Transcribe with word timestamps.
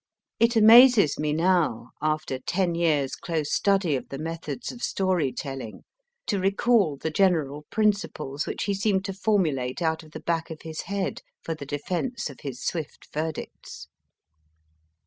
It 0.39 0.55
amazes 0.55 1.19
me 1.19 1.31
no\v, 1.31 1.89
after 2.01 2.39
ten 2.39 2.73
years 2.73 3.15
close 3.15 3.53
study 3.53 3.95
of 3.95 4.09
the 4.09 4.17
methods 4.17 4.71
of 4.71 4.81
story 4.81 5.31
telling, 5.31 5.83
to 6.25 6.39
recall 6.39 6.97
the 6.97 7.11
general 7.11 7.67
principles 7.69 8.47
which 8.47 8.63
he 8.63 8.73
seemed 8.73 9.05
to 9.05 9.13
formulate 9.13 9.79
out 9.79 10.01
of 10.01 10.09
the 10.13 10.19
back 10.19 10.49
of 10.49 10.63
his 10.63 10.81
head 10.81 11.21
for 11.43 11.53
the 11.53 11.67
defence 11.67 12.31
of 12.31 12.39
his 12.39 12.63
swift 12.65 13.09
verdicts. 13.13 13.89